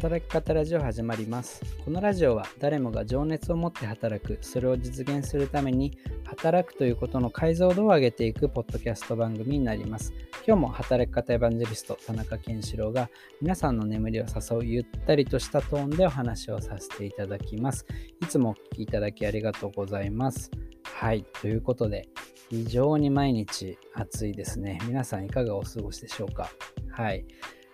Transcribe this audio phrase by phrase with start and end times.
[0.00, 1.60] 働き方ラジオ始まります。
[1.84, 4.38] このラジオは誰もが情熱を持って働く。
[4.40, 5.92] それを実現するために
[6.24, 10.14] 働くということの解像度を上げていくポッドキャスト番組になります。
[10.46, 13.10] 今日も働き方エヴァンジェリスト田中健志郎が
[13.42, 17.84] 皆さんの眠りを誘うゆったりとしたトーンでお話をさせていただきます。
[18.22, 20.50] いつもお聞きいただきありがとうございます。
[20.82, 22.08] はいということで
[22.48, 24.78] 非常に毎日暑いですね。
[24.86, 26.50] 皆さんいかがお過ごしでしょうか？
[26.90, 27.26] はい。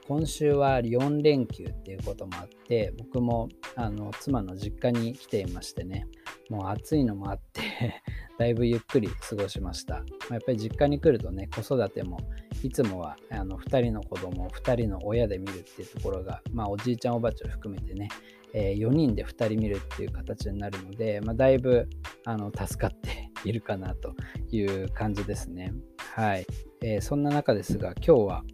[0.09, 6.07] 今週は4連休っていうこともあって僕もあの妻の実家に来ていましてね
[6.49, 8.03] もう暑いのもあって
[8.39, 12.19] だいぶゆっくり過ごしました、まあ、やっぱり実家に来るとね子育ても
[12.63, 18.09] いつもはあの2人の子供を2人の親で見るっていうところが、まあ、おじいちゃんおばあちゃん含めてね、
[18.55, 21.89] えー、4人で2人見るっていう形になるので、まあ、だいぶ
[22.25, 24.15] あの助かっているかなと
[24.53, 25.73] いう感じですね。
[26.15, 26.47] はい、
[26.81, 28.45] えー、そんな中ですが今日は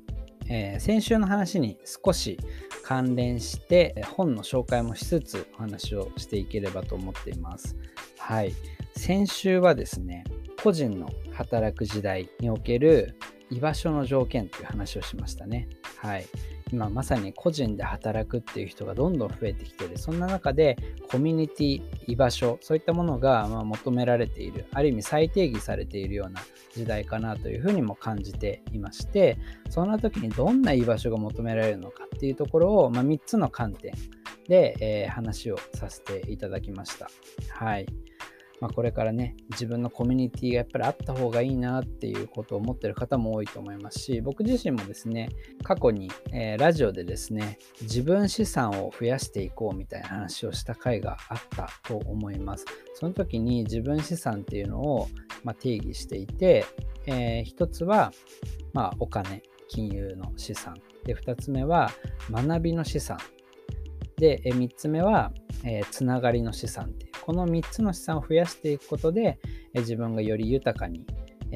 [0.48, 2.38] えー、先週の話に少し
[2.84, 7.76] 関連して本の紹介もしつつお話をしていければと思っています。
[8.18, 8.52] はい。
[8.96, 10.24] 先週はですね、
[10.62, 13.16] 個人の働く時代における
[13.50, 15.68] 居場所の条件という話をしましたね。
[16.02, 16.26] はい。
[16.72, 19.98] 今まさに個人で働くっていう人がどんどん増えてきてる。
[19.98, 20.76] そんな中で
[21.08, 24.66] コミュニティ、居場所、そういったものがま求められている。
[24.72, 26.40] ある意味再定義されているような
[26.74, 29.38] 時代かなというふうにも感じていまして、
[29.70, 33.92] そんな時にどんな居場所が求められるのかっていうところを、まあ、3つの観点
[34.48, 37.08] で、えー、話をさせていただきました。
[37.50, 37.86] はい。
[38.62, 45.30] まあ、これからね自分のコミュニティがやっぱりあった方がいいなっていうことを思ってる方も多いと思いますし僕自身もですね
[45.64, 52.64] 過去に、えー、ラジオでですね自分資産を増やしていこうみたいな話をした回があったと思います。
[52.94, 55.08] その時に自分資産っていうのを、
[55.42, 56.64] まあ、定義していて、
[57.06, 58.12] えー、一つは、
[58.72, 60.76] まあ、お金金融の資産。
[61.02, 61.90] で2つ目は
[62.30, 63.18] 学びの資産。
[64.16, 65.32] で3つ目は、
[65.64, 67.12] え、つながりの資産っていう。
[67.22, 69.38] この3つの資産を増やしていくことで、
[69.74, 71.06] え自分がより豊かに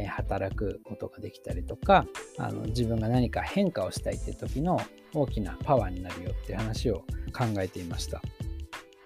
[0.05, 2.07] 働くことができたりとか
[2.39, 4.79] あの自分が何か変化をしたいっていう時の
[5.15, 8.21] 大きなパワーになるよっていう話を考えていました。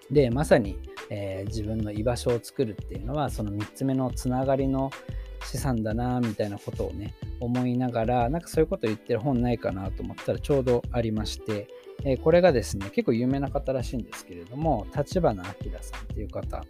[0.09, 0.77] でまさに、
[1.09, 4.91] えー、自分の居場所を作るっていうのはその3つ目のつながりの
[5.45, 11.67] 資産だなみたいなことをね思いながらなんかそういうこと言ってる本ないかなと思ったらちょうどありまして
[12.03, 15.43] えこれがですね、結構有名な方らしいんですけれども、立花明
[15.81, 16.63] さんっていう方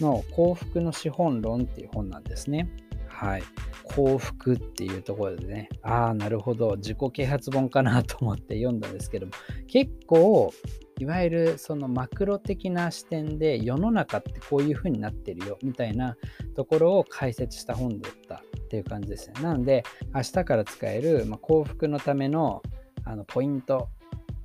[0.00, 2.68] の幸福の資本論っていう本なんですね。
[3.08, 3.42] はい。
[3.82, 9.32] 幸福っていうところでね、ああ、なるほど、自己啓発本かなと思って読んだんですけども、
[9.66, 10.52] 結構、
[10.98, 16.16] いわゆるそのマクロ的な視点で世の中ってこういう風になってるよみたいな
[16.56, 19.40] ところを解説した本だったっていう感じですね。
[19.40, 22.62] なので明日から使える、ま幸福のための
[23.04, 23.88] あのポイント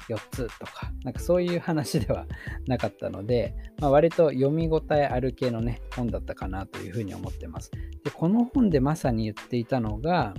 [0.09, 2.25] 4つとか、なんかそういう話では
[2.68, 7.72] なかったので、 まあ、割と読み応えある系のね、本だったかなというふうに思ってます。
[8.03, 10.34] で、この本でまさに言っていたのが、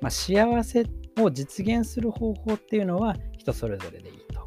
[0.00, 0.84] まあ、幸せ
[1.18, 4.44] を実現する方法っていうのは人それぞれでいいと。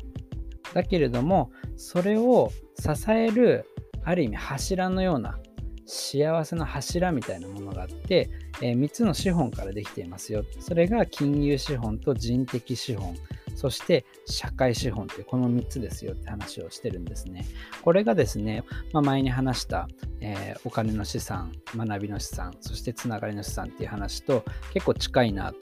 [0.73, 3.65] だけれども、それを支える、
[4.03, 5.39] ある意味柱のような
[5.85, 8.29] 幸せの柱みたいなものがあって、
[8.61, 10.43] えー、3つの資本からできていますよ。
[10.59, 13.15] それが金融資本と人的資本、
[13.63, 17.45] そして社会資本ってこの3つですよって話をしてるんですね。
[17.81, 19.87] これがですね、まあ、前に話した、
[20.19, 24.43] えー、お金の資産、学びの資産、そしてつながりの資産っていう話と
[24.73, 25.59] 結構近いなと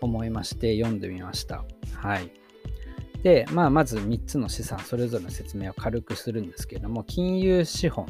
[0.00, 1.64] 思いまして読んでみました。
[1.94, 2.32] はい。
[3.22, 8.08] で、まあ、まず3つの資産、それぞれの説明を軽くするんですけれども、金融資本っ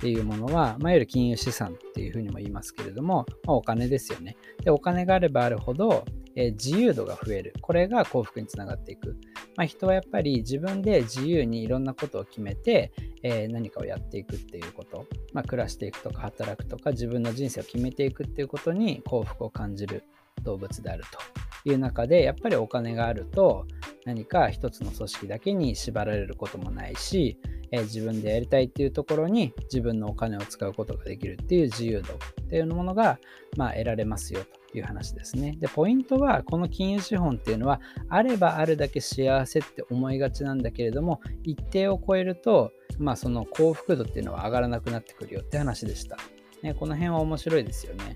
[0.00, 4.38] ていうものは、まあ、いわゆる金融資産っていうふうにも言いますけれども、まあ、お金ですよね。
[4.64, 7.54] で、お金があればあるほど、え自由度が増える。
[7.62, 9.16] これが幸福につながっていく。
[9.56, 12.92] まあ、人はやっぱり自分で自由にいろんなことを決めて、
[13.22, 20.04] えー、何かをやっていくっていうこと、まあ、暮らしていくとか働くとか自分の人生を決めていくっていうことに幸福を感じる
[20.42, 23.66] 動物であるという中でやっぱりお金があると
[24.04, 27.38] 何か一つの組織だけに縛られることもないし、
[27.72, 32.16] えー、自分でやりたいっていうところに自分のお金を使うことができるっていう自由度っ
[32.48, 33.18] ていうものが、
[33.56, 34.40] まあ、得られますよ
[34.72, 35.56] という話ですね。
[35.58, 46.16] で、ポイントは、この金融資本っていうのは、あればあるだけ幸せって思いがちなんだけれども、一定を超えると、まあ、その幸福度っていうのは上がらなくなってくるよって話でした。
[46.62, 48.14] ね、この辺は面白いですよね。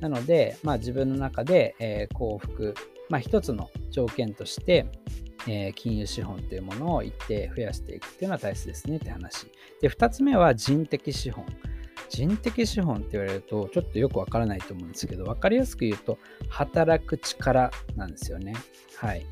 [0.00, 2.74] なので、まあ、自分の中で、えー、幸福、
[3.10, 4.86] まあ、一つの条件として、
[5.46, 9.46] えー、金融資本というものを一定増やしていくっていうのは大切ですねって話。
[9.82, 11.44] で、2つ目は人的資本。
[12.08, 16.18] 人的資本って言われるとちょっとよくわからないと思うんですけど分かりやすく言うと
[16.48, 18.54] 働く力なんですよね。
[18.96, 19.26] はい。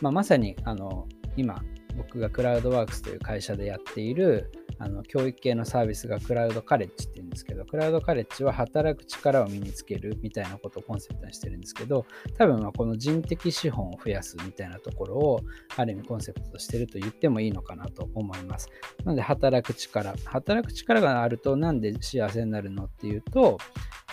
[0.00, 1.62] まあ、まさにあの今
[1.96, 12.06] 僕がクラウドワークスという会社でやっているあの教育系のサービスがクラウドカレッジっていうんですけど、クラウドカレッジは働く力を身につけるみたいなことをコンセプトにしてるんですけど、
[12.36, 15.40] 多分まあこの人的資本を増やすみたいなところを
[15.76, 18.68] ある意味コンセプトとしてると言ってもいいのかなと思います。
[19.04, 20.14] なので働く力。
[20.24, 23.58] 働く力があるとなんで幸せになるのっていうと、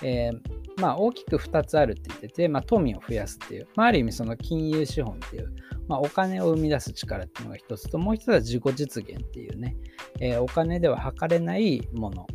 [0.01, 5.54] えー、まあ大きく2つあるって言ってて、まあ、富を増やすっていう、まあ、ある意味その金融資本っていう、
[5.88, 9.75] まあ、お金を生み出す力っていうのが一つと、もう一つは自己実現っていうね、
[10.19, 12.27] えー、お金では測れないもの。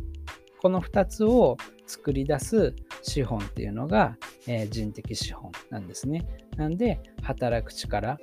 [0.61, 1.55] この2つを
[1.87, 6.25] 作り出す資本っていうのが、えー、人的資本なんですね。
[6.57, 8.17] なんで、働く力、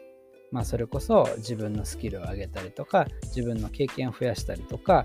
[0.53, 5.05] まあ、それこそ自分のスキルを上げたりとか、自分の経験を増やしたりとか、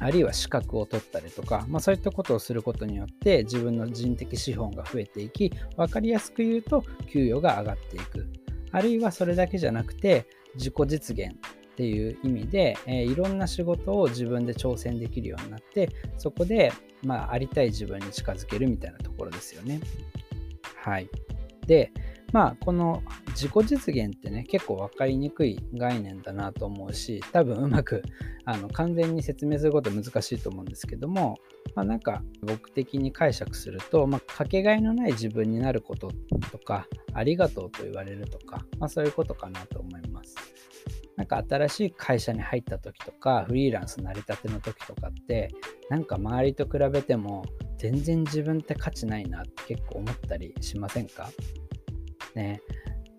[0.00, 8.26] あるいは資格を取ったりとか、まあ、そういったことをすることによって自分の人的資本が増えていき、分かりやすく言うと給与が上がっていく。
[8.72, 16.72] あるいはそれだけじゃなくて自己実現っていう意味で、えー、いろんな仕事を自分で挑戦できるようになってそこで、
[17.04, 19.80] まあ、ありたい自分に近づけるみたいなところですよね。
[20.76, 21.08] はい。
[21.66, 21.92] で、
[22.32, 28.02] まあ、この自己実現ってね、結構分かりにくい概念だなと思うし、多分うまく
[28.44, 31.36] あの完全に説明すること難しいと思うんですけども、
[31.74, 36.10] まあ、なんか僕的に解釈すると、まあ、かけがえのない自分になること
[36.52, 40.36] とか、ありがとうと言われるとか、まあ、そういうことかなと思います。
[41.16, 45.50] なんか新しい会社に入った時とか、フリーランス成り立ての時とかって、
[45.90, 47.44] なんか周りと比べても
[47.76, 51.30] 全然自分って価値ないなって結構思ったりしませんか？
[52.34, 52.60] ね。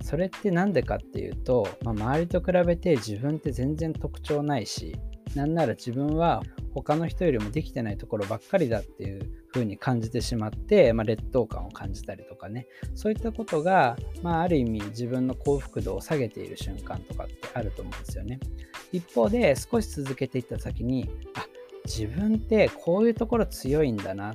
[0.01, 4.95] それって何でかっていうと、まあ、周りと比べて自分って全然特徴ないし、
[5.35, 6.41] なんなら自分は
[6.73, 12.67] 他の人よりもできてないところばっかりだっていう風に感じてしまって、まあ、劣等感を感じたりとかね。
[12.95, 18.39] そういったことが、まあ、ある意味自分の幸福度を下げている瞬間とかってあると思うんですよね。
[18.91, 21.45] 一方で少し続けていった先にあ
[21.85, 24.33] 自分ってこういうところ強いんだな。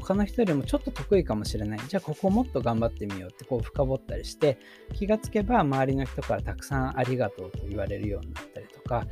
[0.00, 1.80] 他の人よりもちょっと得意かもしれない。
[1.88, 4.58] じゃあここもっと頑張ってみようってこう深掘ったりして
[4.94, 9.06] 気がつけば周りの人からたくさんありがとうと言われるようになったりとか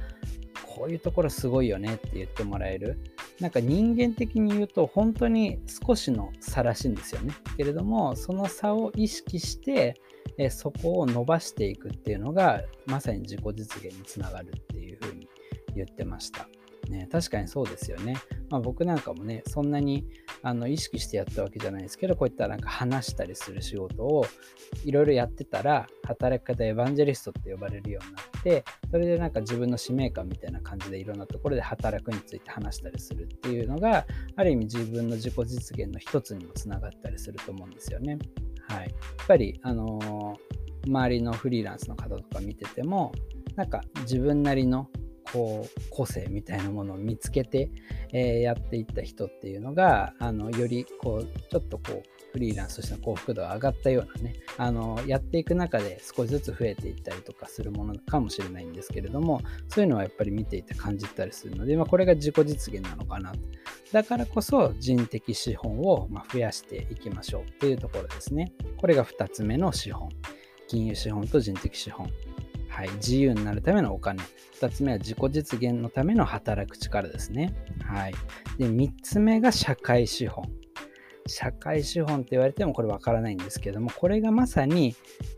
[0.77, 2.99] こういうところすごいよねって言ってもらえる。
[3.41, 7.35] なんか人間的に言うと本当に少しの差らしいんですよね。
[7.57, 9.95] けれどもその差を意識して
[10.39, 15.29] えそこを伸ばしていくっていうのがまさに自己実現につながるっていうふうに
[15.75, 16.49] 言ってました。
[16.89, 18.17] ね、確かにそうですよね。
[18.51, 20.07] まあ、僕なんかもね、そんなに
[20.43, 24.27] あの意識してやったわけじゃないですけど、こういったなんか話したりする仕事を
[24.85, 38.19] いろいろやってたら、働き方エヴァンジェリストって呼ばれるようになって、それでなんか自分の使命感みたいな感じでいろんなところで働くについて話したりするっていうのが、ある意味自分の自己実現の一つにもつながったりすると思うんですよね。
[38.69, 38.89] はい。
[38.89, 38.95] や
[39.25, 43.13] っぱり、あのー、周りのフリーランスの方とか見てても、
[43.57, 44.89] なんか自分なりの
[45.35, 47.69] こう個性みたいなものを見つけて、
[48.13, 52.03] えー、やっていった人っていうのがあのよりこうちょっとこう
[52.33, 63.33] フリーランスとしての幸福度が上がったようなねあのやっていく中で少しずつ増えていったりとかするものかもしれないんですけれどもそういうのはやっぱり見ていて感じたりするので、まあ、これが自己実現なのかな
[63.93, 68.53] だからこそ人的資本をま増やしていきましょうっていうところですね。
[68.77, 70.09] これが2つ目の資本。
[70.67, 72.11] 金融資本と人的資本。
[72.75, 74.21] はい、自由になるためのお金。
[74.61, 77.54] 2つ目は自己実現のための働く力ですね。
[77.85, 78.14] はい、
[78.59, 80.45] で3つ目が社会資本。
[81.28, 84.97] 社会資本って言われてもこれわからないんですけども、これがまさに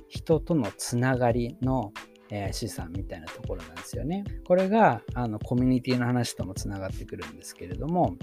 [0.09, 1.93] 人とのつながりの、
[2.31, 4.25] えー、資産みたいなところなんですよね。
[4.47, 8.17] これがあのコミュニティの話ともつながってくるんですけれども、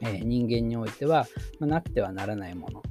[0.00, 1.26] え、人間においては、
[1.58, 2.84] ま、なくてはならないもの。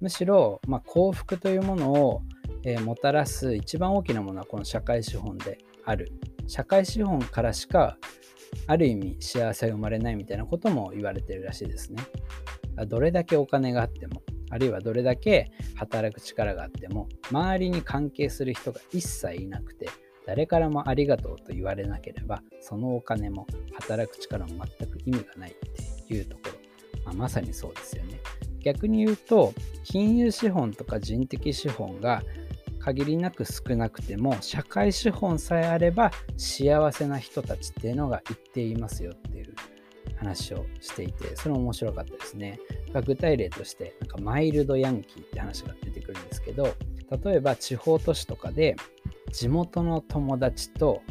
[0.00, 2.22] むしろ、ま、幸福というものを
[2.64, 6.12] え、もたらす一番大きなものはこの社会資本である。
[6.46, 7.98] 社会資本からしか
[8.66, 12.02] ある意味幸せが生まれないみたいなことも言われてるらしいですね。
[12.86, 19.88] どれだけお金があっても、あるいはどれだけ働く力があっても、周りに関係する人が一切いなくて、
[20.26, 26.52] 誰からもありがとうと言われなければ、そのお金も働く力も全く意味がないっていうところ、
[27.04, 28.20] まあ、まさにそうですよね。
[28.60, 29.52] 逆に言うと、
[29.82, 32.22] 金融資本とか人的資本が
[32.82, 39.54] 限りなく少なくても社会資本さえあれば幸せな人たちっていうのが言っていますよっていう
[40.16, 42.58] 話をしていてそれも面白かったですね。
[43.06, 46.74] 具体例としてなんかマイルドヤンキーって話が出てくるんですけど
[47.24, 48.76] 例えば地方都市とかで
[49.30, 51.02] 地元の友達と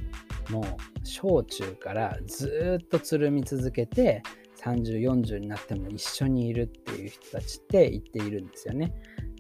[0.49, 0.65] もう
[1.03, 4.21] 小中からずっとつるみ続けて
[4.61, 8.93] 3040になっても一緒にいるっていう人たちって言っているんですよね。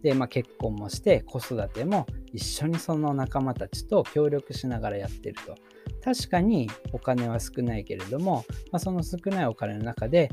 [0.03, 5.55] で、まあ、結婚もして子育ても一緒にその仲間たちと協力しながらやってると。
[6.03, 10.29] 確かにお金は少ないけれども、まあ、その少ないお金の中で、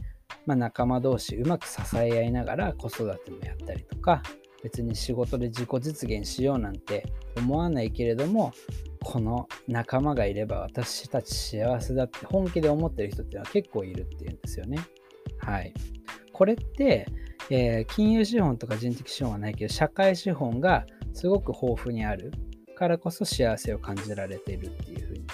[0.47, 4.23] まあ、仲間同士うまく支え合いながら子育てもやったりとか
[4.63, 7.05] 別に仕事で自己実現しようなんて
[7.37, 8.53] 思わないけれども
[9.03, 14.79] この仲間がいれば私たち幸せだって本気で思ってる人っていうのは結構いるっていうんですよね。
[15.39, 15.73] はい。
[16.33, 17.07] これって、
[17.51, 22.33] えー、金融資本とか人的資本はないけど社会資本がすごく豊富にある
[22.77, 25.27] からこそ幸せを感じられているっていうふうに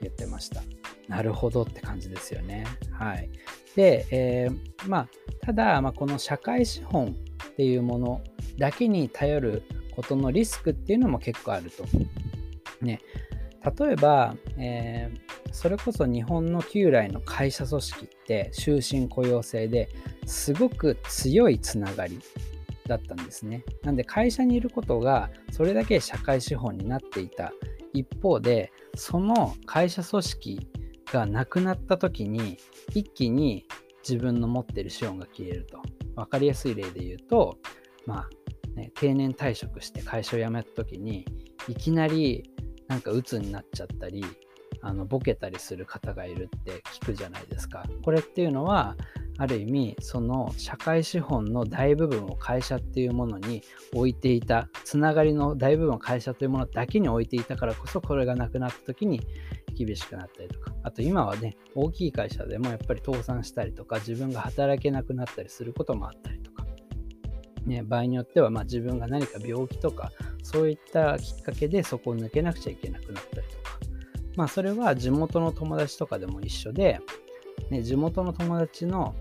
[0.00, 0.62] 言ってました。
[1.08, 2.64] なるほどって感じですよね。
[2.92, 3.28] はい。
[3.74, 5.08] で、えー、まあ、
[5.40, 8.20] ただ、まあ、この社会資本っていうもの
[8.58, 9.62] だけに頼る
[9.94, 11.84] ことのリスクっていうのも結構あると。
[12.80, 13.00] ね、
[13.78, 19.88] 例えば、えー、それこそ日本の旧来の会社組織って終身雇用制で
[20.26, 22.18] すごく強いつながり
[22.86, 23.64] だったんですね。
[23.82, 27.52] なんで会社にいることがそれだけ社会資本になっていた
[27.92, 30.68] 一方でその会社組織
[31.12, 32.56] がなくなった時に
[32.94, 33.66] 一気に
[34.02, 35.80] 自分の持ってる資本が消えると。
[36.14, 37.58] 分かりやすい例で言うと、
[38.06, 41.26] まあね、定年退職して会社を辞めた時に
[41.68, 42.50] いきなり
[42.88, 44.24] なんか鬱になっちゃったり
[44.82, 47.84] あのボケたりする方がいるって聞くじゃないですか。
[48.02, 48.96] これっていうのは
[49.38, 53.62] ある意味その社会資本の大部分を会社っていうものに
[53.94, 59.20] 置いていたつながりの大部分を会社というものだけに置いていたからこそこれがなくなった時に
[59.74, 60.72] 厳しくなったりとか。
[60.82, 66.66] あと今はね大きい会社でもやっぱり倒産したりとか自分が働けなくなったりすることもあったりとか、
[67.66, 70.10] ね、場合によってはま自分が何か病気とか
[70.42, 73.61] そういったきっかけでそこを抜けなくちゃいけなくなったりとか、
[74.36, 77.00] まあそれは地元の友達とかでも一緒で、
[77.70, 79.14] ね、地元の友達の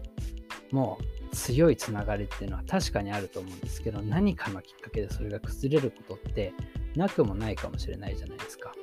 [0.71, 6.53] もう強いつながりっていうのは確かにあると思うんですけど、何かのきっかけでそれが崩れることって
[6.95, 8.73] なくもないかもしれないじゃないですか。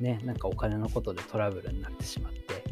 [0.00, 2.64] ね、なんかお金のことでトラブルになってしまって、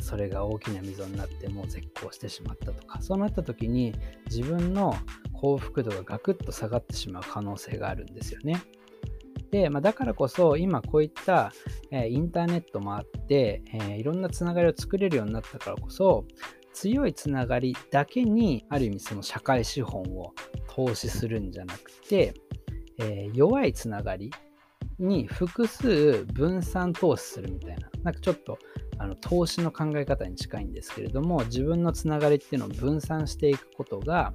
[0.00, 3.94] それが大きな溝になってもう絶交してしまったとかそうなった時に
[4.30, 4.96] 自分の
[5.34, 8.62] 幸福度がガクッと下がってしまう可能性があるんですよね。
[9.50, 11.52] で、まあ、だからこそ今こういった、
[11.90, 16.24] えー、インターネットもあって、えー、いろんなつながりを作れるようになったからこそ
[16.72, 20.32] 強いつながりだけにある意味その社会資本を
[20.68, 22.34] 投資するんじゃなくて、
[22.98, 24.30] えー、弱いつながり
[25.00, 28.58] に複数分散投資するみたいな、なんかちょっと
[28.98, 34.34] あの投資の考え方に近いんですけれども、自分のつながりっていうのを分散していくことが、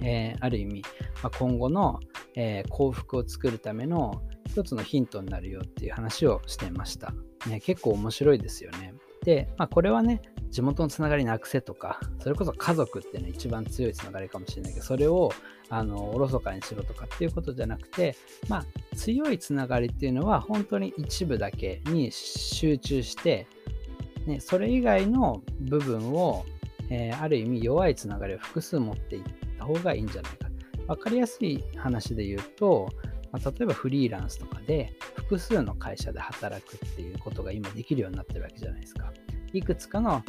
[0.00, 0.82] えー、ある意味、
[1.22, 2.00] まあ、今後の、
[2.34, 7.12] えー、幸福を作るための一つのヒントになるよっていう話をしていました。
[7.46, 8.94] ね、結構面白いですよね。
[9.24, 15.30] で、まあ、これはね、地元のつながりなくせとか、それこそ家族っていうのは一番強いつながりかもしれないけど、それを
[15.68, 18.16] あのおろそかにしろとかっていうことじゃなくて、
[18.48, 23.46] まあ、強いつながりっていうのは本当に一部だけに集中して、
[24.26, 26.46] ね、それ以外の部分を、
[26.90, 30.48] えー、ある意味弱いつながりを複数持っていった方がいいんじゃないか。
[30.88, 32.88] わかりやすい話で言うと、
[33.30, 39.12] まあ、例えばフリーランスとかで複数の会社で働くっていうことが今できるようになってるわけじゃないですか。
[39.52, 40.22] いくつかの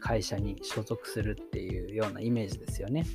[0.00, 3.06] 会社に所属するっていうようなイメージですよね。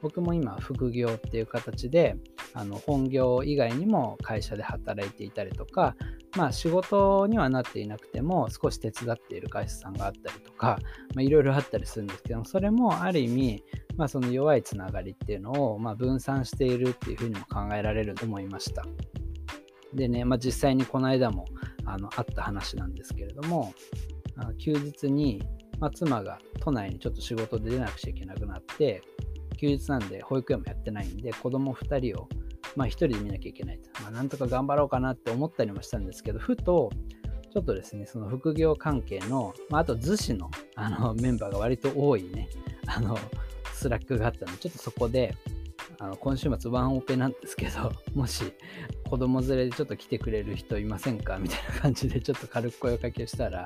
[0.00, 2.16] 僕も今副業っていう形で
[2.54, 5.96] あの本業以外にも会社で働いていたりとか
[6.36, 10.78] まあ仕事にはなっていなくても少し手伝っている会社さんがあったりとか
[11.18, 13.64] いろいろあったりするんですけどそれもある意味、
[13.96, 18.84] まあ、その弱いつながりっていうのをま分散しているっていうふうにも考えられると思いました。
[19.94, 21.44] でね、まあ、実際にこの間も
[21.84, 23.74] あのあった話なんですけれども
[24.36, 25.42] あの休日に、
[25.78, 29.02] まあ、妻が都内にちょっと仕事で出なくちゃいけなくなって
[29.58, 32.28] 休日なんで保育園もやってないんで子供2人を
[32.76, 36.90] まあ、1人で見なきゃいけないと、まあ、なんとか頑張ろうかなって思ったりもしたんですけどふと
[37.52, 42.48] ちょっとですねその副業関係の、まあ、あと逗子のあのメンバーが割と多いね
[42.86, 43.18] あの
[43.74, 45.34] スラックがあったのでちょっとそこで
[45.98, 48.52] あの今週末ワンオペなんですけど、もし
[49.08, 51.38] 子供連れでちょっと来てくれる人いませんか？
[51.38, 53.64] みたいな感じでちょっと軽く声をかけしたら、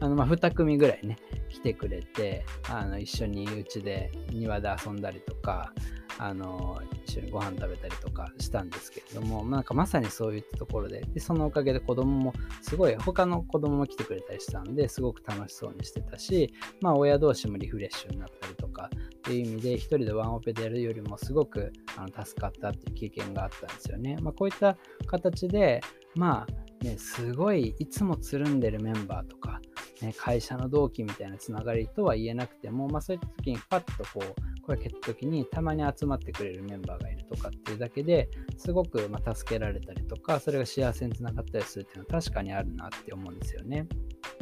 [0.00, 1.16] あのま2組ぐらいね、
[1.48, 5.72] 来てくれて、あの一緒にうちで庭で遊んだりとか、
[6.18, 24.16] あの一緒にご飯食べたりとかしたんですけれども、なんかまさにそういったところで、でそのおかげで子供もすごい、他の子供も来てくれたりしたんで、すごく楽しそうにしてたし、まあ親同士もリフレッシュになったりとか、っていう意味で、一人でワンオペでやるよりもすごくあの助かったっていう経験があったんですよね。
[24.20, 25.80] まあこういった形で、
[26.14, 29.60] まあね、すごいいつもつるんでるメンバーとか、
[30.00, 43.86] ね、会社の同期みたいなつながりとは言えなくても、まあ、そういった時にパッとこう声かけた時にたまに集まってくれるメンバーがいるとかっていうだけですごくま助けられたりとかそれが幸せにつながったりするっていうのは確かにあるなって思うんですよね。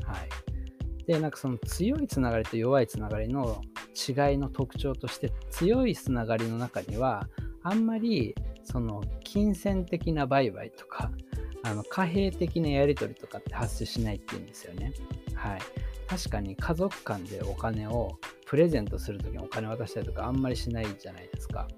[0.03, 3.63] はい、でなんかその強いつながりと弱いつながりの
[3.95, 7.29] 違いの特徴として強いつながりの中には
[7.63, 11.13] あんまりその金銭的な売買とか
[11.63, 14.93] あの貨幣的なやり取りとかって発生しないっていうんですよね。
[15.35, 15.61] はい。
[16.07, 21.69] 確かに家族間でお金をプレゼントするときにお金渡したりとかあんまりしないじゃないですか。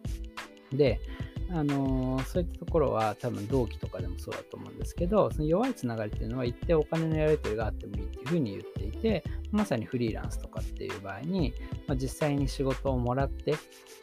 [0.70, 1.00] で、
[1.50, 11.54] あのー、そういったところは多分同期とかでもそうだと思うんですけど、その弱いつながりっていうのは一定お金のやり取りがあってもいいっていうふうに言っていて、まさにフリーランスとかっていう場合に、
[11.86, 13.54] まあ、実際に仕事をもらって、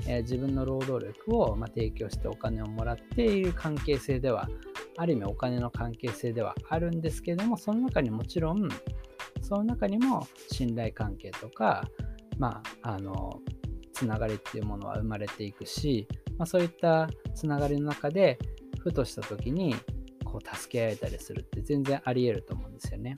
[0.07, 4.50] えー、自分の労働力をま提供してお金をもらっている関係性では、
[4.98, 8.67] ある意味お金の関係性ではあるんですけども、その中にもちろん、
[9.41, 11.88] その中にも信頼関係とか、
[12.37, 13.41] まあ、あの、
[13.93, 18.37] つながりっていうものは生まれていくし、まあ、そういったつながりの中で、
[18.79, 19.75] ふとした時に、
[20.23, 23.15] こう、助け合えたりするって全然あり得ると思うんですよね。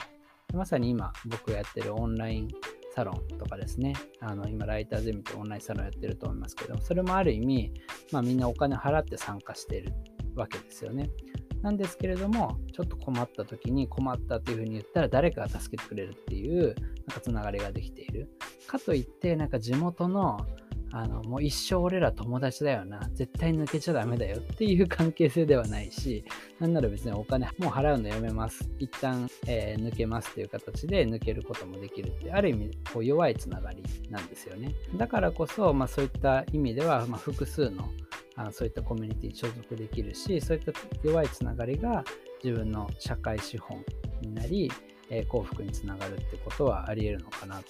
[0.54, 2.48] まさに今、僕がやってるオンライン
[2.94, 7.72] サロンとかですね、あの今、ライターゼミとオンラインサロンやってると思いますけど、それもある意味、
[8.12, 9.92] まあ、みんなお金払って参加している
[10.34, 11.10] わけですよね。
[11.62, 16.74] なんですけれども、ちょっと困った時に困ったというふうに言ったら誰かが助けてくれるっていう、
[17.06, 18.28] なんかつながりができている。
[18.66, 20.46] かといって、なんか地元の
[20.90, 23.10] あの、もう一生俺ら友達だよな。
[23.12, 26.24] 絶対抜けちゃダメだよっていう関係性ではないし、
[26.60, 28.70] なんなら別にお金もう払うのやめます。
[28.78, 34.74] 一旦、えー、抜けますっていう形で抜けることもできるって、ある意味こう弱いつながりなんですよね。
[34.96, 37.88] だからこそ、まあそういった意味では、まあ、複数の
[38.38, 42.04] あそういったコミュニティに所属できるし、そういった弱いつながりが
[42.42, 43.84] 自分の社会資本
[44.22, 44.70] になり、
[45.10, 47.64] えー、幸福につながるってことはあり得るのかなと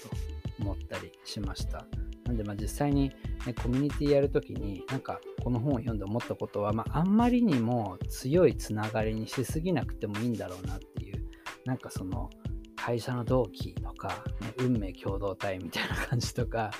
[0.60, 1.86] 思ったりしました。
[2.26, 3.10] なんでまあ実際に、
[3.46, 11.24] ね、コミュニティやるときになんかこの本を読んで思ったことは、まあ、あんまりにも強いつながりにしすぎなくてもいいんだろうなっていう
[11.64, 12.28] なんかその
[12.76, 16.70] 会社の同期とか、ね、運命共同体みたいな感じとか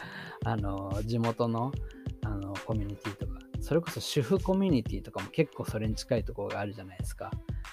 [0.45, 1.73] あの地元の
[2.25, 7.31] あのコミュニティとかそれこそ主婦コミュニティとかも結構それに近いところがあるじゃないですか。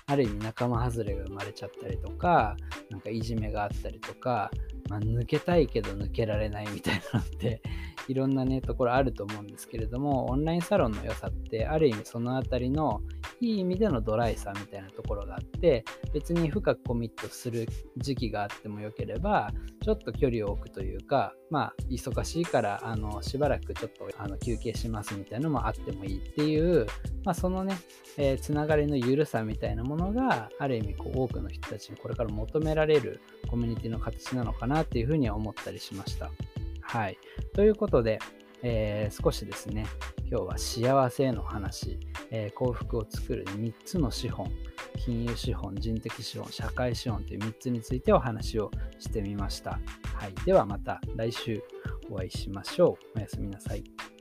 [0.07, 2.55] ある意味仲間外れが生まれちゃったりとか、
[2.89, 4.51] なんかいじめがあったりとか、
[4.89, 7.61] まあ、抜けたいけど抜けられないみたいなのって
[8.07, 13.01] いろんなねところあると思うんですけれどもオンラインサロンの良さってある意味そのあたりの
[13.41, 17.67] いい意味でのドライさみたいなところがあって別に深くコミットする
[17.97, 19.51] 時期があってもよければ
[19.83, 26.85] ちょっと距離を置くというかまあ忙しいからあのしばらくちょっとあの休憩しますみたいなのもあってもいいっていう、
[27.23, 27.77] まあ、そのね、
[28.17, 36.31] えー、つながりの緩さみたいなものがある意味こう多くの人たちにこれから求められるコミュニティの形なのかなっていうふうには思ったりしました。
[36.81, 37.17] はい。
[37.53, 38.19] ということで、
[38.61, 39.85] えー、少しですね、
[40.35, 41.97] 今日は幸せへの話、
[42.29, 44.51] えー、幸福を作る3つの資本、
[44.97, 48.69] 金融資本、人的資本、社会資本という3つについてお話を
[48.99, 49.79] してみました。
[50.13, 50.45] はい。
[50.45, 51.63] ではまた来週
[52.09, 53.17] お会いしましょう。
[53.17, 54.14] おやすみなさい。